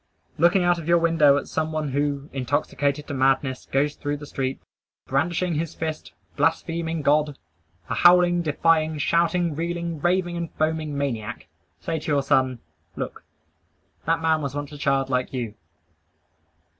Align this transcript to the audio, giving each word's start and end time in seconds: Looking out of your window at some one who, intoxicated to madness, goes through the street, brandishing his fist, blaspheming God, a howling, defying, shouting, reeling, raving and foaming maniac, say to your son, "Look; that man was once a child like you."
Looking 0.39 0.63
out 0.63 0.79
of 0.79 0.87
your 0.87 0.97
window 0.97 1.37
at 1.37 1.47
some 1.47 1.71
one 1.71 1.89
who, 1.89 2.27
intoxicated 2.33 3.05
to 3.05 3.13
madness, 3.13 3.67
goes 3.71 3.93
through 3.93 4.17
the 4.17 4.25
street, 4.25 4.59
brandishing 5.05 5.53
his 5.53 5.75
fist, 5.75 6.13
blaspheming 6.35 7.03
God, 7.03 7.37
a 7.87 7.93
howling, 7.93 8.41
defying, 8.41 8.97
shouting, 8.97 9.55
reeling, 9.55 10.01
raving 10.01 10.37
and 10.37 10.51
foaming 10.53 10.97
maniac, 10.97 11.45
say 11.79 11.99
to 11.99 12.11
your 12.11 12.23
son, 12.23 12.57
"Look; 12.95 13.23
that 14.05 14.23
man 14.23 14.41
was 14.41 14.55
once 14.55 14.71
a 14.71 14.77
child 14.79 15.11
like 15.11 15.33
you." 15.33 15.53